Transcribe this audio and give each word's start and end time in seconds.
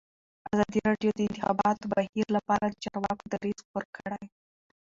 ازادي 0.53 0.79
راډیو 0.87 1.09
د 1.13 1.17
د 1.17 1.21
انتخاباتو 1.27 1.89
بهیر 1.93 2.27
لپاره 2.37 2.65
د 2.67 2.73
چارواکو 2.83 3.25
دریځ 3.33 3.57
خپور 3.65 3.85
کړی. 3.97 4.25